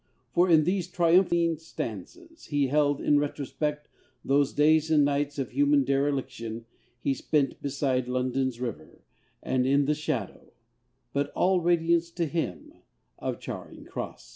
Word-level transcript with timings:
For 0.33 0.49
in 0.49 0.63
these 0.63 0.87
triumphing 0.87 1.59
stanzas, 1.59 2.45
he 2.45 2.69
held 2.69 2.99
in 2.99 3.19
retrospect 3.19 3.87
those 4.25 4.51
days 4.51 4.89
and 4.89 5.05
nights 5.05 5.37
of 5.37 5.51
human 5.51 5.83
dereliction 5.83 6.65
he 6.99 7.13
spent 7.13 7.61
beside 7.61 8.07
London's 8.07 8.59
River, 8.59 9.03
and 9.43 9.67
in 9.67 9.85
the 9.85 9.93
shadow 9.93 10.53
but 11.13 11.29
all 11.33 11.59
radiance 11.61 12.09
to 12.13 12.25
him 12.25 12.73
of 13.19 13.39
Charing 13.39 13.85
Cross. 13.85 14.29